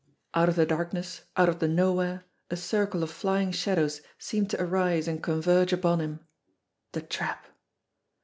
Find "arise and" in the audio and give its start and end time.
4.59-5.21